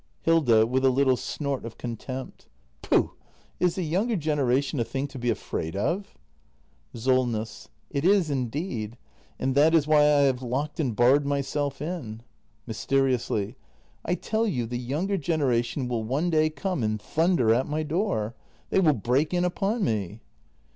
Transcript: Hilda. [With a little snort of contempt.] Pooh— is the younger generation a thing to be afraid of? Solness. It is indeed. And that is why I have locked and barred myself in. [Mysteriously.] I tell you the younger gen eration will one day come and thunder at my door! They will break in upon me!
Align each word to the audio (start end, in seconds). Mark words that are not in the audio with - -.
Hilda. 0.23 0.65
[With 0.65 0.83
a 0.83 0.89
little 0.89 1.15
snort 1.15 1.63
of 1.63 1.77
contempt.] 1.77 2.47
Pooh— 2.81 3.11
is 3.59 3.75
the 3.75 3.83
younger 3.83 4.15
generation 4.15 4.79
a 4.79 4.83
thing 4.83 5.07
to 5.09 5.19
be 5.19 5.29
afraid 5.29 5.75
of? 5.75 6.17
Solness. 6.95 7.69
It 7.91 8.03
is 8.03 8.31
indeed. 8.31 8.97
And 9.37 9.53
that 9.53 9.75
is 9.75 9.85
why 9.85 9.97
I 9.99 10.21
have 10.23 10.41
locked 10.41 10.79
and 10.79 10.95
barred 10.95 11.23
myself 11.27 11.83
in. 11.83 12.23
[Mysteriously.] 12.65 13.57
I 14.03 14.15
tell 14.15 14.47
you 14.47 14.65
the 14.65 14.79
younger 14.79 15.17
gen 15.17 15.39
eration 15.41 15.87
will 15.87 16.03
one 16.03 16.31
day 16.31 16.49
come 16.49 16.81
and 16.81 16.99
thunder 16.99 17.53
at 17.53 17.67
my 17.69 17.83
door! 17.83 18.33
They 18.71 18.79
will 18.79 18.93
break 18.95 19.35
in 19.35 19.45
upon 19.45 19.83
me! 19.83 20.21